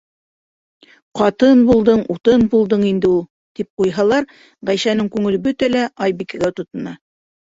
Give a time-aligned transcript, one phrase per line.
[1.19, 3.21] Ҡатын булдың- утын булдың инде ул,-
[3.59, 4.27] тип ҡуйһалар,
[4.71, 6.97] Ғәйшәнең күңеле бөтә лә, Айбикәгә тотона.